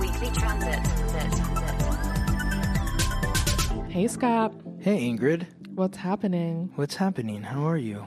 [0.00, 0.86] The Weekly Transit.
[3.90, 4.54] Hey, Scott.
[4.78, 5.46] Hey, Ingrid.
[5.74, 6.72] What's happening?
[6.76, 7.42] What's happening?
[7.42, 8.06] How are you?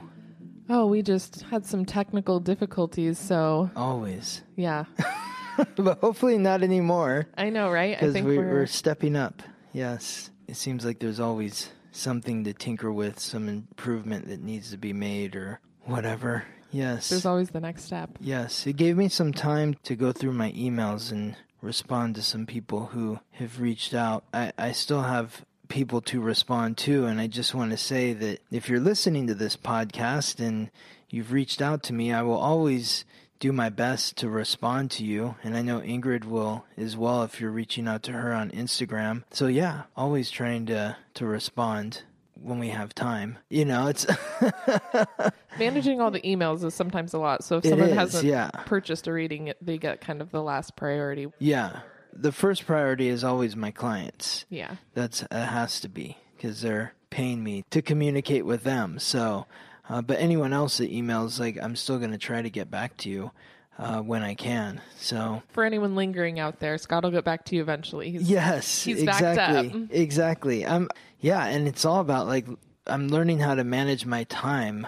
[0.68, 4.42] Oh, we just had some technical difficulties, so Always.
[4.56, 4.86] yeah.
[5.76, 7.28] but hopefully not anymore.
[7.38, 7.96] I know, right?
[7.96, 9.42] Because we, we're, we're stepping up.
[9.72, 10.32] Yes.
[10.48, 14.92] It seems like there's always something to tinker with, some improvement that needs to be
[14.92, 16.44] made or whatever.
[16.72, 17.10] Yes.
[17.10, 18.18] there's always the next step.
[18.20, 18.66] Yes.
[18.66, 22.86] It gave me some time to go through my emails and respond to some people
[22.86, 24.24] who have reached out.
[24.32, 28.40] I, I still have people to respond to, and I just want to say that
[28.50, 30.70] if you're listening to this podcast and
[31.08, 33.04] you've reached out to me, I will always
[33.40, 35.34] do my best to respond to you.
[35.42, 39.24] And I know Ingrid will as well if you're reaching out to her on Instagram.
[39.30, 42.02] So yeah, always trying to to respond
[42.44, 43.38] when we have time.
[43.50, 44.06] You know, it's
[45.58, 47.44] Managing all the emails is sometimes a lot.
[47.44, 48.50] So if It someone is, hasn't yeah.
[48.66, 51.28] purchased a reading, they get kind of the last priority.
[51.38, 51.80] yeah.
[52.16, 54.46] The first priority is always my clients.
[54.48, 54.76] Yeah.
[54.94, 59.00] That's it has to be because they're paying me to communicate with them.
[59.00, 59.46] So,
[59.88, 62.96] uh, but anyone else that emails, like I'm still going to try to get back
[62.98, 63.32] to you
[63.80, 64.80] uh, when I can.
[64.96, 68.12] So For anyone lingering out there, Scott will get back to you eventually.
[68.12, 69.88] He's, yes, He's backed exactly, up.
[69.90, 70.64] exactly.
[70.64, 70.88] I'm
[71.24, 72.46] yeah, and it's all about like
[72.86, 74.86] I'm learning how to manage my time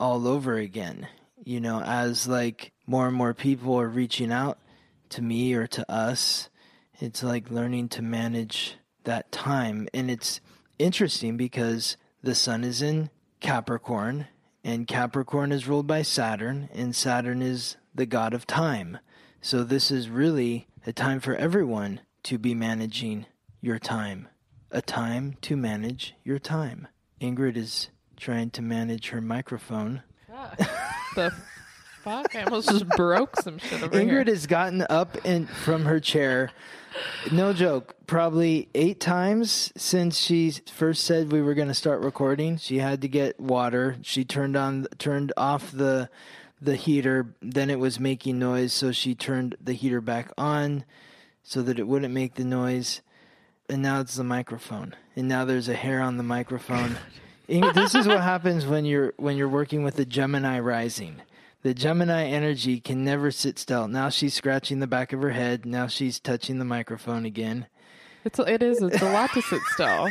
[0.00, 1.06] all over again.
[1.44, 4.58] You know, as like more and more people are reaching out
[5.10, 6.48] to me or to us,
[6.98, 8.74] it's like learning to manage
[9.04, 9.86] that time.
[9.94, 10.40] And it's
[10.80, 13.08] interesting because the sun is in
[13.38, 14.26] Capricorn,
[14.64, 18.98] and Capricorn is ruled by Saturn, and Saturn is the god of time.
[19.40, 23.26] So this is really a time for everyone to be managing
[23.60, 24.26] your time.
[24.70, 26.88] A time to manage your time.
[27.20, 30.02] Ingrid is trying to manage her microphone.
[30.32, 30.54] Ah,
[31.14, 31.32] the
[32.02, 32.34] fuck?
[32.34, 34.08] I almost just broke some shit over here.
[34.08, 36.50] Ingrid has gotten up and from her chair.
[37.30, 42.56] No joke, probably eight times since she first said we were going to start recording.
[42.56, 43.96] She had to get water.
[44.02, 46.08] She turned on, turned off the
[46.60, 47.34] the heater.
[47.42, 50.84] Then it was making noise, so she turned the heater back on
[51.42, 53.02] so that it wouldn't make the noise.
[53.68, 54.94] And now it's the microphone.
[55.16, 56.96] And now there's a hair on the microphone.
[57.48, 61.22] This is what happens when you're when you're working with the Gemini rising.
[61.62, 63.86] The Gemini energy can never sit still.
[63.86, 65.64] Now she's scratching the back of her head.
[65.64, 67.68] Now she's touching the microphone again.
[68.24, 68.82] It's it is.
[68.82, 70.08] It's a lot to sit still.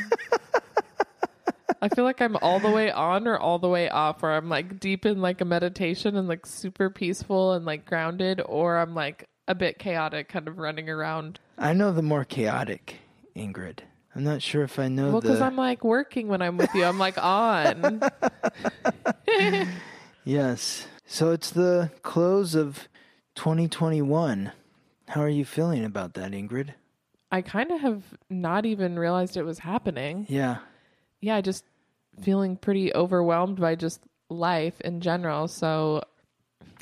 [1.81, 4.47] I feel like I'm all the way on or all the way off, or I'm
[4.47, 8.95] like deep in like a meditation and like super peaceful and like grounded, or I'm
[8.95, 11.39] like a bit chaotic, kind of running around.
[11.57, 13.01] I know the more chaotic,
[13.35, 13.79] Ingrid.
[14.15, 15.45] I'm not sure if I know Well, because the.
[15.45, 16.85] I'm like working when I'm with you.
[16.85, 18.01] I'm like on.
[20.25, 20.87] Yes.
[21.05, 22.89] So it's the close of
[23.35, 24.51] 2021.
[25.07, 26.73] How are you feeling about that, Ingrid?
[27.31, 30.25] I kind of have not even realized it was happening.
[30.27, 30.57] Yeah.
[31.21, 31.63] Yeah, just
[32.21, 35.47] feeling pretty overwhelmed by just life in general.
[35.47, 36.01] So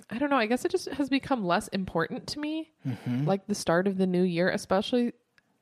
[0.09, 0.37] I don't know.
[0.37, 2.71] I guess it just has become less important to me.
[2.87, 3.25] Mm-hmm.
[3.25, 5.11] Like the start of the new year, especially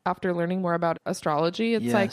[0.05, 1.73] after learning more about astrology.
[1.73, 2.11] It's like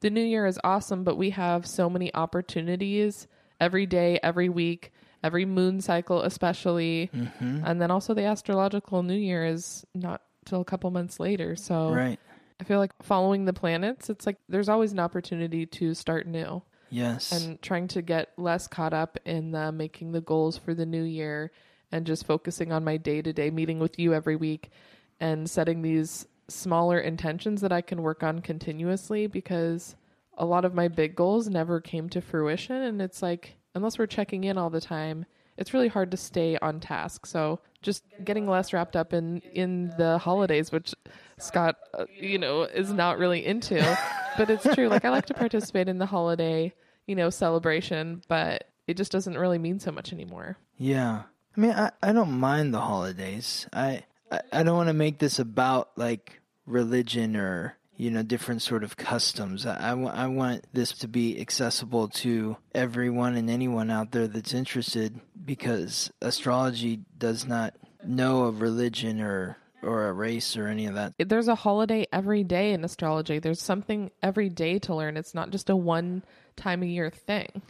[0.00, 3.26] the new year is awesome, but we have so many opportunities
[3.60, 4.92] every day, every week,
[5.22, 7.10] every moon cycle, especially.
[7.14, 7.62] mm-hmm.
[7.64, 11.56] And then also the astrological new year is not till a couple months later.
[11.56, 12.20] So Right.
[12.60, 16.62] I feel like following the planets, it's like there's always an opportunity to start new
[16.90, 17.32] Yes.
[17.32, 21.02] and trying to get less caught up in the making the goals for the new
[21.02, 21.50] year
[21.90, 24.70] and just focusing on my day to day meeting with you every week
[25.18, 29.96] and setting these smaller intentions that I can work on continuously because
[30.36, 32.76] a lot of my big goals never came to fruition.
[32.76, 35.26] And it's like, unless we're checking in all the time,
[35.56, 37.26] it's really hard to stay on task.
[37.26, 40.94] So just getting less wrapped up in in the holidays, which
[41.38, 43.76] Scott, uh, you know, is not really into,
[44.36, 44.88] but it's true.
[44.88, 46.72] Like I like to participate in the holiday,
[47.06, 50.58] you know, celebration, but it just doesn't really mean so much anymore.
[50.76, 51.22] Yeah.
[51.56, 53.68] I mean, I, I don't mind the holidays.
[53.72, 58.62] I, I, I don't want to make this about like religion or, you know, different
[58.62, 59.66] sort of customs.
[59.66, 65.20] I, I, want this to be accessible to everyone and anyone out there that's interested
[65.44, 67.74] because astrology does not
[68.04, 71.14] know of religion or, or a race or any of that.
[71.18, 73.38] There's a holiday every day in astrology.
[73.38, 75.16] There's something every day to learn.
[75.16, 76.24] It's not just a one
[76.56, 77.62] time a year thing.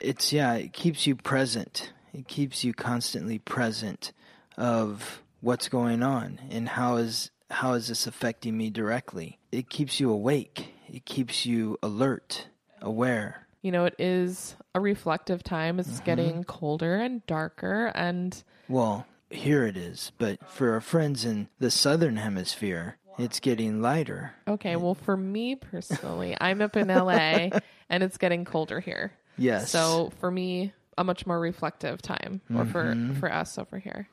[0.00, 1.92] It's, yeah, it keeps you present.
[2.12, 4.12] It keeps you constantly present
[4.56, 9.38] of what's going on and how is how is this affecting me directly?
[9.50, 10.74] It keeps you awake.
[10.88, 12.46] It keeps you alert
[12.80, 13.46] aware.
[13.62, 15.78] You know, it is a reflective time.
[15.80, 16.04] It's mm-hmm.
[16.04, 21.70] getting colder and darker and well here it is but for our friends in the
[21.70, 24.32] southern hemisphere it's getting lighter.
[24.48, 27.50] Okay, well, for me personally, I'm up in LA
[27.90, 29.12] and it's getting colder here.
[29.36, 29.70] yes.
[29.70, 33.14] So for me, a much more reflective time, or for Mm-hmm.
[33.20, 34.08] for us over here.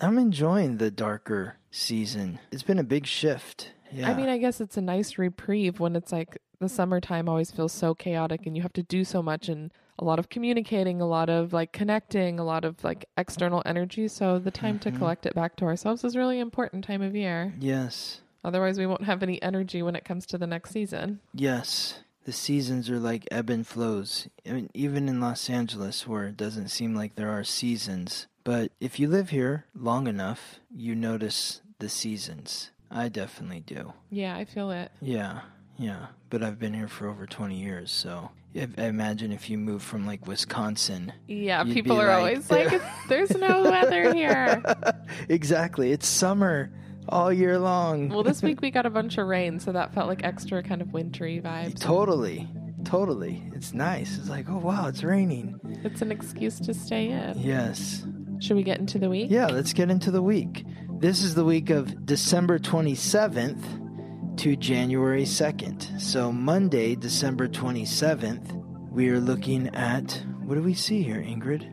[0.00, 4.60] i'm enjoying the darker season it's been a big shift yeah I mean, I guess
[4.60, 8.62] it's a nice reprieve when it's like the summertime always feels so chaotic and you
[8.62, 12.38] have to do so much and a lot of communicating, a lot of like connecting,
[12.40, 14.08] a lot of like external energy.
[14.08, 14.90] So the time Mm-hmm.
[14.92, 17.54] to collect it back to ourselves is really important time of year.
[17.60, 21.20] yes Otherwise, we won't have any energy when it comes to the next season.
[21.34, 24.28] Yes, the seasons are like ebb and flows.
[24.46, 28.26] I mean, even in Los Angeles, where it doesn't seem like there are seasons.
[28.42, 32.70] But if you live here long enough, you notice the seasons.
[32.90, 33.92] I definitely do.
[34.10, 34.90] Yeah, I feel it.
[35.00, 35.40] Yeah,
[35.78, 36.06] yeah.
[36.30, 39.82] But I've been here for over 20 years, so I I imagine if you move
[39.82, 41.12] from like Wisconsin.
[41.28, 44.62] Yeah, people are like- always like, "There's no weather here."
[45.28, 46.70] Exactly, it's summer
[47.08, 48.08] all year long.
[48.08, 50.82] Well, this week we got a bunch of rain, so that felt like extra kind
[50.82, 51.80] of wintry vibes.
[51.80, 52.48] Totally,
[52.84, 53.42] totally.
[53.54, 54.18] It's nice.
[54.18, 55.58] It's like, oh wow, it's raining.
[55.84, 57.38] It's an excuse to stay in.
[57.38, 58.04] Yes.
[58.40, 59.30] Should we get into the week?
[59.30, 60.64] Yeah, let's get into the week.
[60.98, 66.00] This is the week of December 27th to January 2nd.
[66.00, 68.52] So, Monday, December 27th,
[68.90, 71.72] we are looking at what do we see here, Ingrid?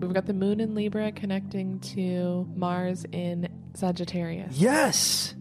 [0.00, 4.56] We've got the moon in Libra connecting to Mars in Sagittarius.
[4.56, 5.34] Yes!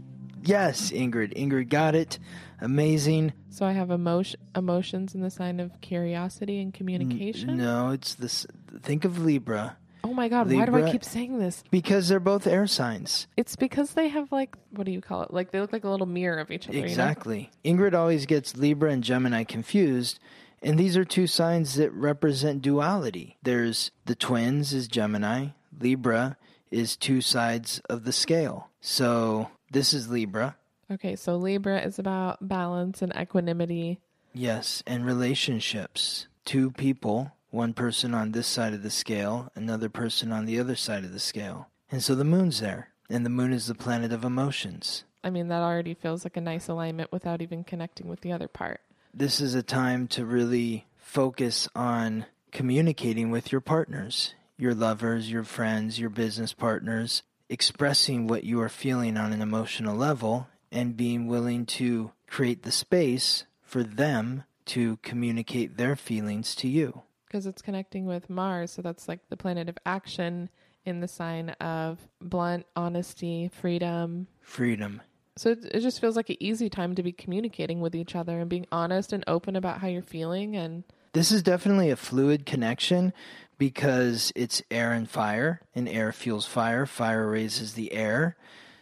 [0.44, 1.36] Yes, Ingrid.
[1.38, 2.18] Ingrid got it.
[2.62, 3.34] Amazing.
[3.50, 7.58] So I have emotion, emotions in the sign of curiosity and communication.
[7.58, 8.46] No, it's this.
[8.82, 11.64] Think of Libra Oh my god, why do I keep saying this?
[11.72, 13.28] because they're both air signs.
[13.36, 15.34] It's because they have like what do you call it?
[15.34, 16.78] Like they look like a little mirror of each other.
[16.78, 16.88] you know?
[16.88, 17.52] Exactly.
[17.66, 20.20] Ingrid always gets Libra and Gemini confused,
[20.62, 23.38] and these are two signs that represent duality.
[23.44, 26.38] There's the twins is Gemini, Libra
[26.72, 28.70] is two sides of the scale.
[28.82, 30.56] So this is Libra,
[30.92, 34.00] Okay, so Libra is about balance and equanimity.
[34.34, 36.28] yes, and relationships.
[36.46, 40.76] Two people, one person on this side of the scale, another person on the other
[40.76, 41.68] side of the scale.
[41.92, 45.04] And so the moon's there, and the moon is the planet of emotions.
[45.24, 48.48] I mean, that already feels like a nice alignment without even connecting with the other
[48.48, 48.82] part.
[49.14, 55.44] this is a time to really focus on communicating with your partners, your lovers, your
[55.44, 61.28] friends, your business partners, expressing what you are feeling on an emotional level and being
[61.28, 67.02] willing to create the space for them to communicate their feelings to you.
[67.26, 68.72] because it's connecting with Mars.
[68.72, 70.50] So that's like the planet of action
[70.86, 74.28] in the sign of blunt honesty, freedom.
[74.42, 75.02] Freedom.
[75.38, 78.40] So it, it just feels like an easy time to be communicating with each other
[78.40, 80.56] and being honest and open about how you're feeling.
[80.56, 83.14] And This is definitely a fluid connection
[83.60, 88.36] because it's air and fire, and air fuels fire, fire raises the air.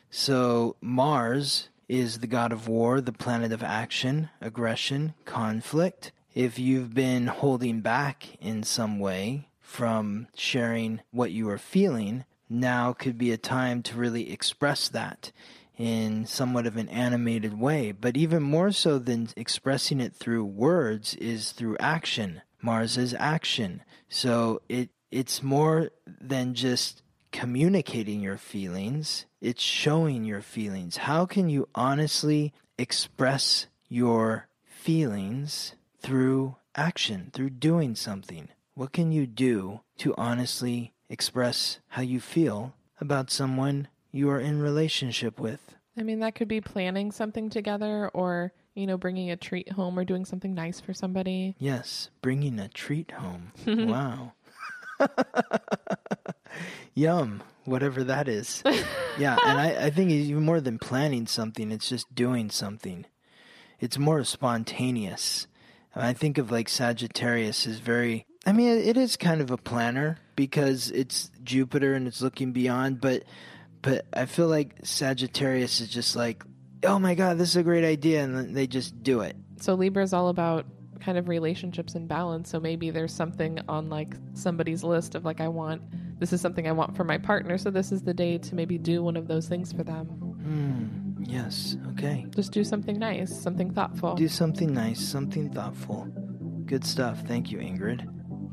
[0.09, 6.13] So Mars is the god of war, the planet of action, aggression, conflict.
[6.33, 12.93] If you've been holding back in some way from sharing what you are feeling, now
[12.93, 15.31] could be a time to really express that
[15.77, 17.91] in somewhat of an animated way.
[17.91, 22.41] But even more so than expressing it through words is through action.
[22.61, 23.83] Mars is action.
[24.09, 30.97] So it it's more than just communicating your feelings, it's showing your feelings.
[30.97, 38.49] How can you honestly express your feelings through action, through doing something?
[38.73, 44.61] What can you do to honestly express how you feel about someone you are in
[44.61, 45.75] relationship with?
[45.97, 49.97] I mean, that could be planning something together or, you know, bringing a treat home
[49.97, 51.55] or doing something nice for somebody.
[51.57, 53.51] Yes, bringing a treat home.
[53.67, 54.33] wow.
[56.93, 58.61] Yum, whatever that is.
[59.17, 63.05] yeah, and I, I think it's even more than planning something, it's just doing something.
[63.79, 65.47] It's more spontaneous.
[65.95, 69.57] And I think of like Sagittarius is very, I mean, it is kind of a
[69.57, 73.23] planner because it's Jupiter and it's looking beyond, but
[73.81, 76.43] but I feel like Sagittarius is just like,
[76.87, 78.23] oh my God, this is a great idea.
[78.23, 79.35] And then they just do it.
[79.59, 80.65] So Libra is all about
[80.99, 82.49] kind of relationships and balance.
[82.49, 85.81] So maybe there's something on like somebody's list of like, I want,
[86.19, 87.57] this is something I want for my partner.
[87.57, 90.05] So this is the day to maybe do one of those things for them.
[90.07, 91.23] Hmm.
[91.23, 91.75] Yes.
[91.91, 92.25] Okay.
[92.29, 94.15] Just do something nice, something thoughtful.
[94.15, 96.07] Do something nice, something thoughtful.
[96.65, 97.21] Good stuff.
[97.27, 98.07] Thank you, Ingrid.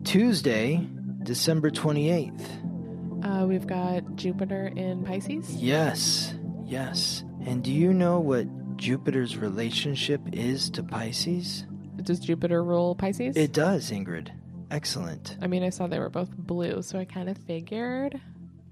[0.05, 0.87] Tuesday,
[1.23, 3.25] December 28th.
[3.25, 5.51] Uh, we've got Jupiter in Pisces.
[5.55, 6.35] Yes.
[6.65, 7.25] Yes.
[7.45, 8.47] And do you know what
[8.77, 11.65] Jupiter's relationship is to Pisces?
[12.03, 13.37] Does Jupiter rule Pisces?
[13.37, 14.31] It does, Ingrid.
[14.71, 15.37] Excellent.
[15.41, 18.21] I mean, I saw they were both blue, so I kind of figured.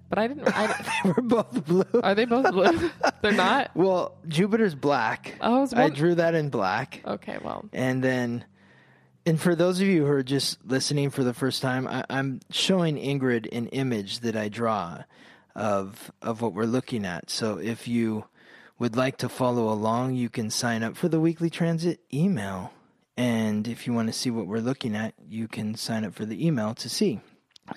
[0.08, 0.48] But I didn't.
[0.48, 2.00] I, We're both blue.
[2.02, 2.90] are they both blue?
[3.22, 3.70] They're not.
[3.74, 5.34] Well, Jupiter's black.
[5.40, 7.02] Oh, I was I drew that in black.
[7.06, 8.44] Okay, well, And then,
[9.24, 12.40] and for those of you who are just listening for the first time, I, I'm
[12.50, 15.04] showing Ingrid an image that I draw
[15.54, 17.30] of of what we're looking at.
[17.30, 18.24] So if you
[18.82, 22.72] would like to follow along, you can sign up for the weekly transit email.
[23.16, 26.24] And if you want to see what we're looking at, you can sign up for
[26.26, 27.20] the email to see.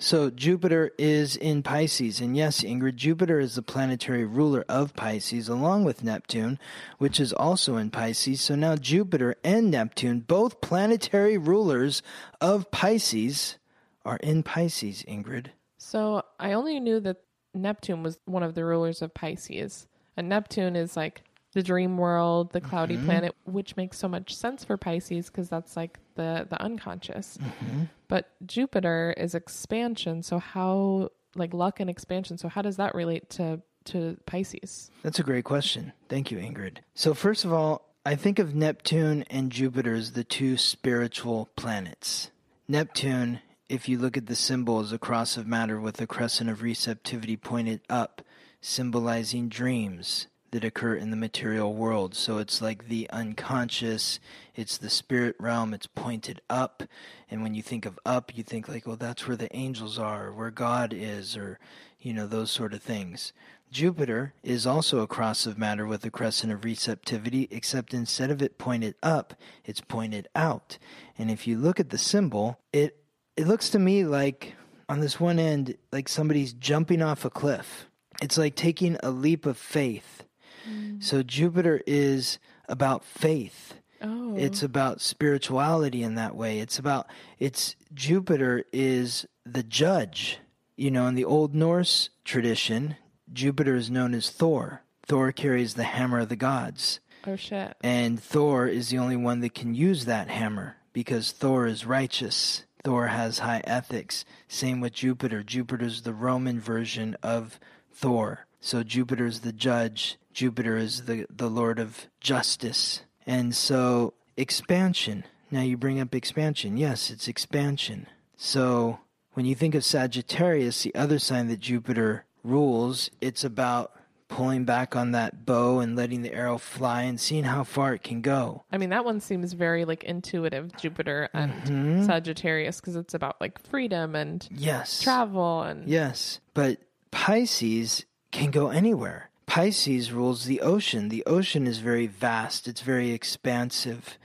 [0.00, 5.48] So Jupiter is in Pisces, and yes, Ingrid, Jupiter is the planetary ruler of Pisces,
[5.48, 6.58] along with Neptune,
[6.98, 8.40] which is also in Pisces.
[8.40, 12.02] So now Jupiter and Neptune, both planetary rulers
[12.40, 13.58] of Pisces,
[14.04, 15.50] are in Pisces, Ingrid.
[15.78, 17.18] so I only knew that
[17.54, 22.52] Neptune was one of the rulers of Pisces, and Neptune is like the dream world,
[22.52, 23.06] the cloudy mm-hmm.
[23.06, 27.38] planet, which makes so much sense for Pisces because that's like the the unconscious.
[27.38, 27.84] Mm-hmm.
[28.08, 32.38] But Jupiter is expansion, so how like luck and expansion.
[32.38, 34.90] So how does that relate to to Pisces?
[35.02, 35.92] That's a great question.
[36.08, 36.78] Thank you, Ingrid.
[36.94, 42.30] So, first of all, I think of Neptune and Jupiter as the two spiritual planets.
[42.68, 46.50] Neptune, if you look at the symbol, is a cross of matter with a crescent
[46.50, 48.22] of receptivity pointed up,
[48.66, 52.14] symbolizing dreams that occur in the material world.
[52.14, 54.18] So it's like the unconscious,
[54.54, 56.82] it's the spirit realm, it's pointed up.
[57.30, 60.32] And when you think of up, you think like, well, that's where the angels are,
[60.32, 61.58] where God is, or,
[62.00, 63.32] you know, those sort of things.
[63.70, 68.42] Jupiter is also a cross of matter with a crescent of receptivity, except instead of
[68.42, 70.78] it pointed up, it's pointed out.
[71.18, 72.96] And if you look at the symbol, it
[73.36, 74.54] it looks to me like
[74.88, 77.88] on this one end, like somebody's jumping off a cliff.
[78.22, 80.24] It's like taking a leap of faith.
[80.68, 81.02] Mm.
[81.02, 83.74] So Jupiter is about faith.
[84.02, 86.58] Oh, It's about spirituality in that way.
[86.60, 87.06] It's about
[87.38, 90.38] it's Jupiter is the judge.
[90.76, 92.96] You know, in the Old Norse tradition,
[93.32, 94.82] Jupiter is known as Thor.
[95.06, 97.00] Thor carries the hammer of the gods.
[97.26, 97.74] oh shit.
[97.82, 102.64] And Thor is the only one that can use that hammer because Thor is righteous.
[102.84, 104.24] Thor has high ethics.
[104.48, 105.42] Same with Jupiter.
[105.42, 107.58] Jupiter's the Roman version of
[107.96, 108.46] Thor.
[108.60, 110.18] So Jupiter's the judge.
[110.32, 113.02] Jupiter is the, the Lord of justice.
[113.26, 115.24] And so expansion.
[115.50, 116.76] Now you bring up expansion.
[116.76, 118.06] Yes, it's expansion.
[118.36, 119.00] So
[119.32, 123.92] when you think of Sagittarius, the other sign that Jupiter rules, it's about
[124.28, 128.02] pulling back on that bow and letting the arrow fly and seeing how far it
[128.02, 128.64] can go.
[128.72, 132.04] I mean, that one seems very like intuitive, Jupiter and mm-hmm.
[132.04, 135.00] Sagittarius, because it's about like freedom and Yes.
[135.00, 136.40] travel and Yes.
[136.54, 136.80] But
[137.16, 139.30] Pisces can go anywhere.
[139.46, 141.08] Pisces rules the ocean.
[141.08, 144.18] The ocean is very vast, it's very expansive.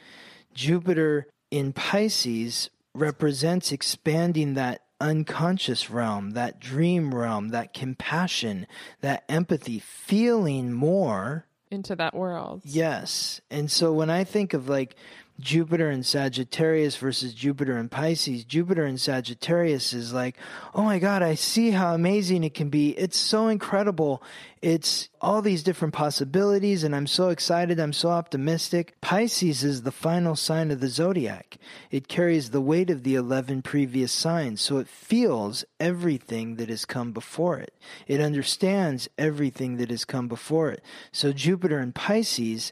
[0.54, 8.68] Jupiter in Pisces represents expanding that unconscious realm, that dream realm, that compassion,
[9.00, 11.46] that empathy, feeling more.
[11.72, 12.62] into that world.
[12.66, 13.40] Yes.
[13.50, 14.98] And so when I think of like
[15.42, 20.38] Jupiter and Sagittarius versus Jupiter and Pisces, Jupiter and Sagittarius is like,
[20.76, 22.92] oh my God, I see how amazing it can be.
[22.92, 24.24] It's so incredible.
[24.62, 27.80] It's all these different possibilities, and I'm so excited.
[27.80, 28.96] I'm so optimistic.
[29.02, 31.58] Pisces is the final sign of the zodiac.
[31.90, 36.86] It carries the weight of the 11 previous signs, so it feels everything that has
[36.86, 37.74] come before it.
[38.06, 40.84] It understands everything that has come before it.
[41.12, 42.72] So Jupiter and Pisces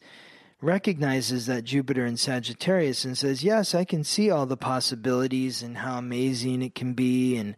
[0.62, 5.78] recognizes that Jupiter in Sagittarius and says, "Yes, I can see all the possibilities and
[5.78, 7.56] how amazing it can be and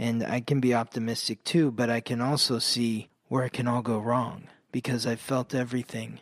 [0.00, 3.82] and I can be optimistic too, but I can also see where it can all
[3.82, 6.20] go wrong because I've felt everything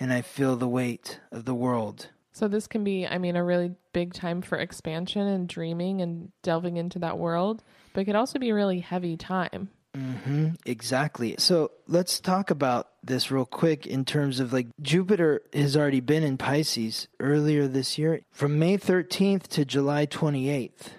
[0.00, 3.42] and I feel the weight of the world." So this can be, I mean, a
[3.42, 7.62] really big time for expansion and dreaming and delving into that world.
[7.92, 9.70] but it could also be a really heavy time.
[9.98, 11.34] Hmm exactly.
[11.38, 16.22] So let's talk about this real quick in terms of like Jupiter has already been
[16.22, 18.20] in Pisces earlier this year.
[18.30, 20.90] From May 13th to July 28th,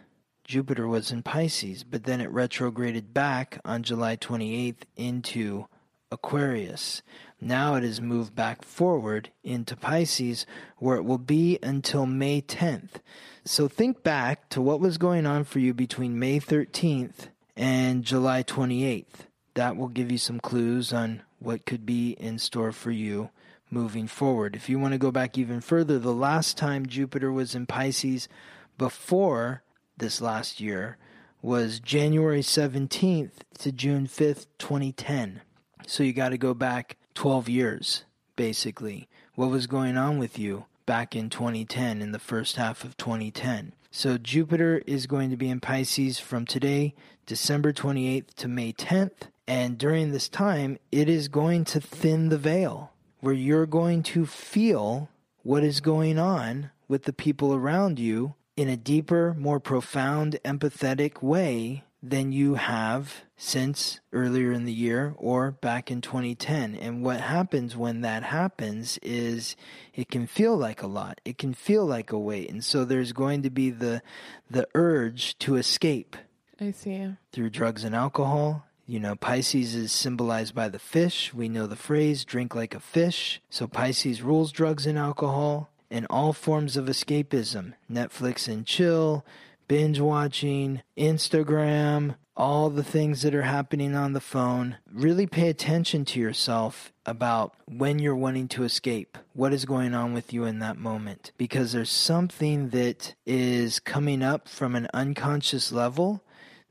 [0.44, 5.68] Jupiter was in Pisces, but then it retrograded back on July 28th into
[6.12, 7.02] Aquarius.
[7.40, 10.46] Now it has moved back forward into Pisces,
[10.78, 13.02] where it will be until May 10th.
[13.46, 17.30] So think back to what was going on for you between May 13th
[17.60, 19.28] and July 28th.
[19.56, 23.32] That will give you some clues on what could be in store for you
[23.70, 24.56] moving forward.
[24.56, 28.30] If you want to go back even further, the last time Jupiter was in Pisces
[28.78, 29.62] before
[29.98, 30.98] this last year
[31.42, 35.42] was January 17th to June 5th, 2010.
[35.86, 38.06] So you got to go back 12 years,
[38.38, 39.10] basically.
[39.36, 43.74] What was going on with you back in 2010, in the first half of 2010?
[43.92, 46.94] So Jupiter is going to be in Pisces from today,
[47.26, 49.30] December 28th to May 10th.
[49.48, 54.28] And during this time, it is going to thin the veil where you're going to
[54.28, 55.10] feel
[55.42, 61.24] what is going on with the people around you in a deeper, more profound, empathetic
[61.24, 66.76] way than you have since earlier in the year or back in 2010.
[66.76, 69.56] And what happens when that happens is
[69.94, 71.20] it can feel like a lot.
[71.26, 72.50] It can feel like a weight.
[72.50, 74.02] And so there's going to be the
[74.50, 76.16] the urge to escape
[76.60, 77.16] I see.
[77.32, 78.66] through drugs and alcohol.
[78.88, 81.34] You know, Pisces is symbolized by the fish.
[81.34, 83.40] We know the phrase drink like a fish.
[83.50, 87.74] So Pisces rules drugs and alcohol and all forms of escapism.
[87.92, 89.26] Netflix and chill,
[89.70, 94.78] binge watching, Instagram, all the things that are happening on the phone.
[94.92, 99.18] Really pay attention to yourself about when you're wanting to escape.
[99.34, 101.32] What is going on with you in that moment?
[101.38, 106.24] Because there's something that is coming up from an unconscious level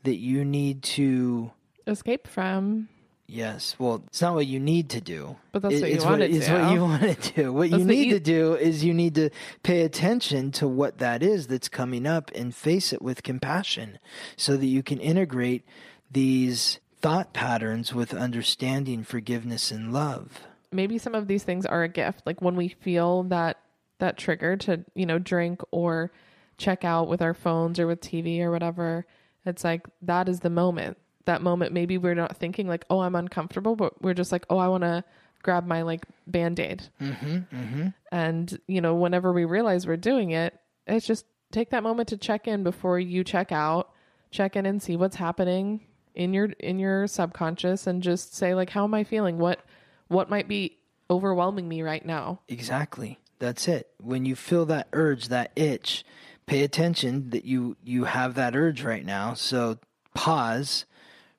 [0.03, 1.53] that you need to
[1.87, 2.89] Escape from.
[3.31, 3.77] Yes.
[3.79, 5.37] Well, it's not what you need to do.
[5.53, 6.53] But that's It- what you it's wanna It's do.
[6.55, 7.53] what you want to do.
[7.53, 9.29] What That's you need ea- to do is you need to
[9.63, 13.99] pay attention to what that is that's coming up and face it with compassion
[14.37, 15.65] so that you can integrate
[16.11, 20.41] these thought patterns with understanding, forgiveness, and love.
[20.73, 23.57] maybe some of these things are a gift like when we feel that
[24.01, 26.11] that trigger to you know drink or
[26.59, 29.07] check out with our phones or with tv or whatever
[29.47, 33.15] it's like that is the moment that moment maybe we're not thinking like oh i'm
[33.15, 35.03] uncomfortable but we're just like oh i want to
[35.43, 37.37] grab my like band-aid Mm-hmm.
[37.55, 37.89] Mm-hmm.
[38.11, 42.17] and you know whenever we realize we're doing it it's just take that moment to
[42.17, 43.91] check in before you check out
[44.31, 45.81] check in and see what's happening
[46.15, 49.61] in your in your subconscious and just say like how am i feeling what
[50.09, 50.77] what might be
[51.11, 53.19] overwhelming me right now Exactly.
[53.39, 53.89] That's it.
[54.03, 56.05] When you feel that urge, that itch,
[56.47, 59.35] pay attention that you you have that urge right now.
[59.35, 59.79] So
[60.13, 60.85] pause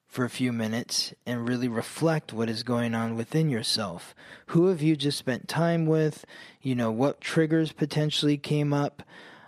[0.09, 4.15] for a few minutes and really reflect what is going on within yourself.
[4.47, 6.25] Who have you just spent time with?
[6.61, 9.03] You know, what triggers potentially came up?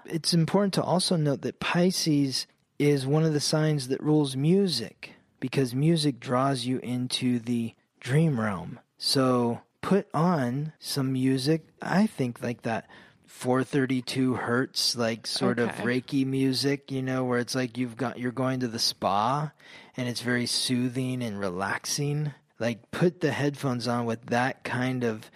[0.06, 2.46] It's important to also note that Pisces
[2.78, 8.40] is one of the signs that rules music because music draws you into the dream
[8.40, 8.80] realm.
[9.00, 12.88] So put on some music, I think like that
[13.32, 18.32] 432 hertz like sort of reiki music you know where it's like you've got you're
[18.32, 19.52] going to the spa
[19.98, 22.34] and it's very soothing and relaxing.
[22.60, 25.30] Like put the headphones on with that kind of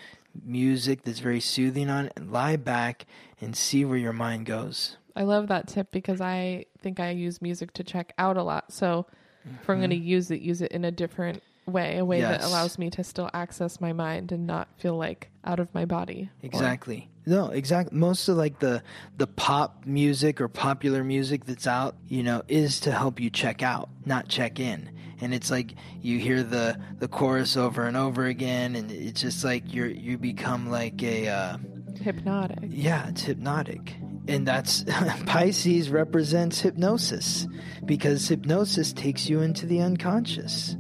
[0.44, 3.06] music that's very soothing on and lie back
[3.42, 4.98] and see where your mind goes.
[5.16, 8.72] I love that tip because i think i use music to check out a lot.
[8.72, 9.06] So
[9.46, 10.06] if i'm going to mm-hmm.
[10.06, 13.30] use it use it in a different way a way that allows me to still
[13.34, 17.10] access my mind and not feel like out of my body or- Exactly.
[17.28, 17.98] No, exactly.
[17.98, 18.84] Most of like the
[19.18, 23.64] the pop music or popular music that's out, you know, is to help you check
[23.64, 24.92] out, not check in.
[25.22, 29.44] And it's like you hear the the chorus over and over again, and it's just
[29.44, 31.58] like you're you become like a uh,
[32.00, 33.96] hypnotic yeah, it's hypnotic.
[34.28, 34.84] And that's
[35.26, 37.48] Pisces represents hypnosis
[37.86, 40.76] because hypnosis takes you into the unconscious.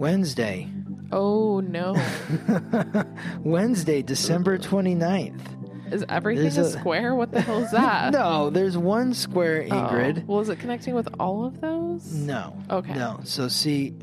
[0.00, 0.66] Wednesday.
[1.12, 1.94] oh no
[3.40, 5.92] Wednesday, December 29th.
[5.92, 9.66] is everything There's a, a- square what the hell is that No, there's one square,
[9.70, 9.74] Oh.
[9.74, 10.26] Ingrid.
[10.26, 12.56] well is it connecting with all of those No.
[12.70, 12.94] Okay.
[12.94, 13.20] No.
[13.24, 13.94] So see,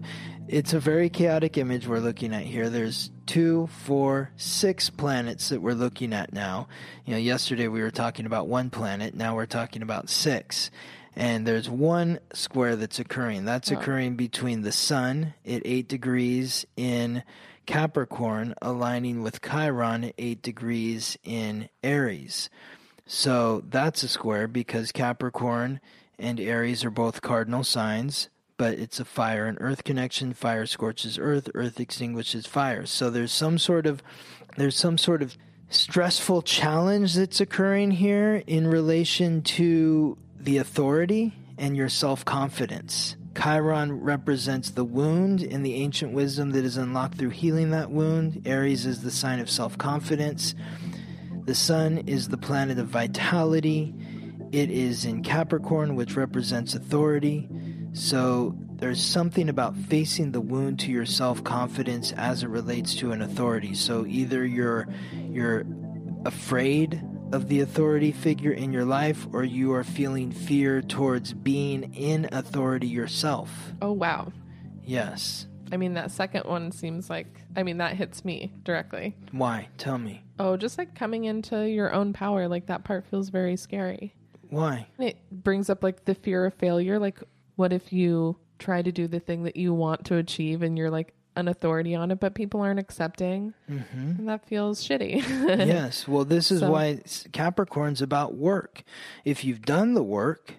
[0.48, 2.70] it's a very chaotic image we're looking at here.
[2.70, 6.68] There's two, four, six planets that we're looking at now.
[7.06, 9.14] You know, yesterday we were talking about one planet.
[9.14, 10.72] Now we're talking about six.
[11.20, 13.44] And there's one square that's occurring.
[13.46, 13.76] That's Oh.
[13.76, 17.24] occurring between the sun at eight degrees in
[17.66, 22.52] Capricorn, aligning with Chiron at eight degrees in Aries.
[23.08, 25.80] So that's a square because Capricorn
[26.20, 30.34] and Aries are both cardinal signs, but it's a fire and earth connection.
[30.36, 32.86] Fire scorches earth, earth extinguishes fire.
[32.86, 34.04] So there's some sort of
[34.56, 35.36] there's some sort of
[35.70, 40.16] stressful challenge that's occurring here in relation to
[40.48, 43.18] the authority and your self-confidence.
[43.38, 48.44] Chiron represents the wound and the ancient wisdom that is unlocked through healing that wound.
[48.46, 50.56] Aries is the sign of self-confidence.
[51.44, 53.94] The sun is the planet of vitality.
[54.54, 57.50] It is in Capricorn, which represents authority.
[57.92, 63.22] So there's something about facing the wound to your self-confidence as it relates to an
[63.22, 63.74] authority.
[63.74, 65.66] So either you're you're
[66.24, 71.94] afraid of the authority figure in your life or you are feeling fear towards being
[71.94, 73.74] in authority yourself.
[73.82, 74.32] Oh, wow.
[74.84, 75.48] Yes.
[75.72, 79.16] I mean, that second one seems like, I mean, that hits me directly.
[79.32, 79.68] Why?
[79.78, 80.24] Tell me.
[80.40, 84.14] Oh, just like coming into your own power, like that part feels very scary.
[84.50, 84.88] Why?
[84.98, 87.00] It brings up like the fear of failure.
[87.00, 87.22] Like,
[87.56, 90.90] what if you try to do the thing that you want to achieve and you're
[90.90, 93.54] like an authority on it, but people aren't accepting?
[93.70, 94.00] Mm-hmm.
[94.20, 95.16] And that feels shitty.
[95.68, 96.08] yes.
[96.08, 98.84] Well, this is So- why Capricorn's about work.
[99.26, 100.56] If you've done the work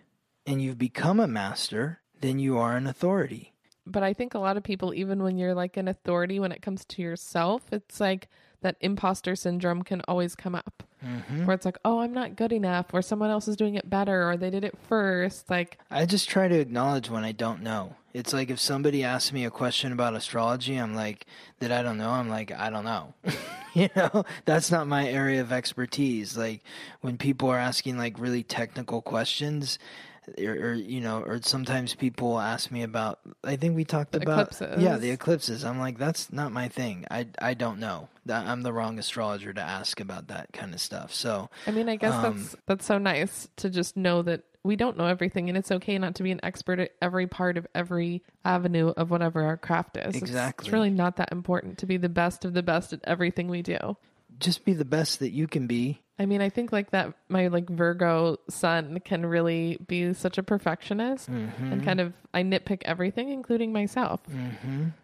[0.47, 3.53] and you've become a master, then you are an authority.
[3.87, 6.63] but I think a lot of people, even when you're like an authority when it
[6.63, 8.29] comes to yourself, it's like
[8.61, 11.47] that imposter syndrome can always come up mm-hmm.
[11.47, 14.29] where it's like, oh, I'm not good enough, or someone else is doing it better,
[14.29, 15.49] or they did it first.
[15.51, 17.95] Like, I just try to acknowledge when I don't know.
[18.15, 21.27] It's like if somebody asks me a question about astrology, I'm like,
[21.61, 22.11] that I don't know.
[22.11, 23.15] I'm like, I don't know.
[23.75, 26.37] you know, that's not my area of expertise.
[26.37, 26.63] Like
[27.01, 29.79] when people are asking like really technical questions,
[30.43, 33.21] or, or you know, or sometimes people ask me about.
[33.45, 34.83] I think we talked The about eclipses.
[34.83, 35.65] yeah, the eclipses.
[35.65, 37.07] I'm like, that's not my thing.
[37.11, 38.09] I I don't know.
[38.31, 41.15] I'm the wrong astrologer to ask about that kind of stuff.
[41.15, 44.77] So I mean, I guess Um, that's that's so nice to just know that we
[44.77, 47.67] don't know everything, and it's okay not to be an expert at every part of
[47.75, 50.09] every avenue of whatever our craft is.
[50.17, 50.67] It's- Exactly.
[50.67, 53.63] it's really not that important to be the best of the best at everything we
[53.63, 53.97] do.
[54.39, 56.03] Just be the best that you can be.
[56.21, 60.43] I mean, I think like that my like Virgo sun can really be such a
[60.43, 61.73] perfectionist Mm-hmm.
[61.73, 64.21] and kind of I nitpick everything, including myself.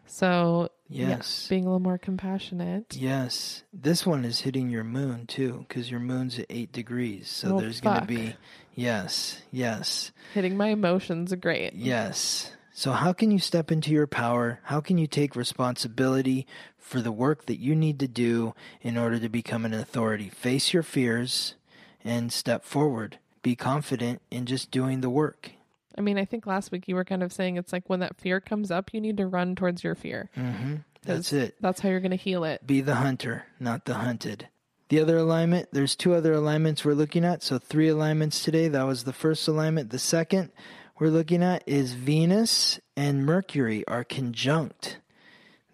[0.06, 1.46] So yeah, Yes.
[1.48, 2.96] being a little more compassionate.
[2.96, 7.28] Yes, this one is hitting your moon too, because your moon's at eight degrees.
[7.28, 8.36] So Oh, there's going to be,
[8.74, 11.74] yes, yes, Hitting my emotions great.
[11.74, 12.50] yes.
[12.76, 14.58] So, how can you step into your power?
[14.64, 16.44] How can you take responsibility
[16.76, 20.28] for the work that you need to do in order to become an authority?
[20.28, 21.54] Face your fears
[22.02, 23.18] and step forward.
[23.42, 25.52] Be confident in just doing the work.
[25.96, 28.16] I mean, I think last week you were kind of saying it's like when that
[28.16, 30.28] fear comes up, you need to run towards your fear.
[30.36, 30.76] Mm-hmm.
[31.04, 31.54] That's it.
[31.60, 32.66] That's how you're going to heal it.
[32.66, 34.48] Be the hunter, not the hunted.
[34.88, 37.44] The other alignment, there's two other alignments we're looking at.
[37.44, 38.66] So, three alignments today.
[38.66, 39.90] That was the first alignment.
[39.90, 40.50] The second
[40.98, 44.98] we're looking at is Venus and Mercury are conjunct.